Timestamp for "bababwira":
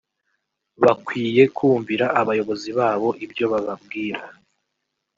3.51-4.21